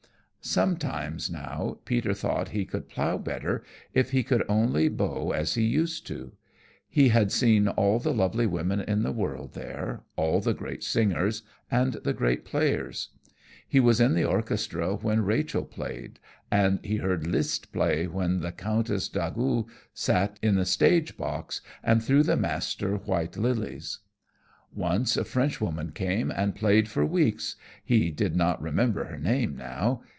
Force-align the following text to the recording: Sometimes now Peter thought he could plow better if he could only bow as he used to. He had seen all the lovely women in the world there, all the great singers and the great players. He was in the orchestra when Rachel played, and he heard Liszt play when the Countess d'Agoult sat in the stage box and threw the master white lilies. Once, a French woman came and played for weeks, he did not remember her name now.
Sometimes 0.43 1.29
now 1.29 1.77
Peter 1.85 2.15
thought 2.15 2.49
he 2.49 2.65
could 2.65 2.89
plow 2.89 3.19
better 3.19 3.63
if 3.93 4.09
he 4.09 4.23
could 4.23 4.43
only 4.49 4.89
bow 4.89 5.29
as 5.29 5.53
he 5.53 5.61
used 5.61 6.07
to. 6.07 6.31
He 6.89 7.09
had 7.09 7.31
seen 7.31 7.67
all 7.67 7.99
the 7.99 8.11
lovely 8.11 8.47
women 8.47 8.79
in 8.81 9.03
the 9.03 9.11
world 9.11 9.53
there, 9.53 10.01
all 10.15 10.41
the 10.41 10.55
great 10.55 10.83
singers 10.83 11.43
and 11.69 11.93
the 12.03 12.11
great 12.11 12.43
players. 12.43 13.09
He 13.69 13.79
was 13.79 14.01
in 14.01 14.15
the 14.15 14.25
orchestra 14.25 14.95
when 14.95 15.21
Rachel 15.23 15.63
played, 15.63 16.19
and 16.49 16.83
he 16.83 16.95
heard 16.97 17.27
Liszt 17.27 17.71
play 17.71 18.07
when 18.07 18.39
the 18.39 18.51
Countess 18.51 19.07
d'Agoult 19.09 19.67
sat 19.93 20.39
in 20.41 20.55
the 20.55 20.65
stage 20.65 21.17
box 21.17 21.61
and 21.83 22.03
threw 22.03 22.23
the 22.23 22.35
master 22.35 22.95
white 22.95 23.37
lilies. 23.37 23.99
Once, 24.73 25.15
a 25.15 25.23
French 25.23 25.61
woman 25.61 25.91
came 25.91 26.31
and 26.31 26.55
played 26.55 26.87
for 26.89 27.05
weeks, 27.05 27.57
he 27.85 28.09
did 28.09 28.35
not 28.35 28.59
remember 28.59 29.03
her 29.03 29.19
name 29.19 29.55
now. 29.55 30.01